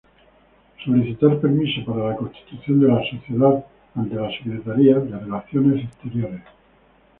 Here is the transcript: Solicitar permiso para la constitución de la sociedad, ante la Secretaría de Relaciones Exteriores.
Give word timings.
Solicitar 0.83 1.39
permiso 1.39 1.85
para 1.85 2.09
la 2.09 2.15
constitución 2.15 2.79
de 2.79 2.87
la 2.87 3.03
sociedad, 3.07 3.63
ante 3.93 4.15
la 4.15 4.31
Secretaría 4.35 4.97
de 4.97 5.15
Relaciones 5.19 5.83
Exteriores. 5.85 6.41